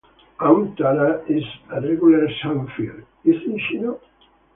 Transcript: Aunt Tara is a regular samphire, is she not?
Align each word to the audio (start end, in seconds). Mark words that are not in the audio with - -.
Aunt 0.39 0.75
Tara 0.79 1.23
is 1.29 1.43
a 1.71 1.79
regular 1.79 2.27
samphire, 2.41 3.05
is 3.23 3.35
she 3.69 3.77
not? 3.77 4.01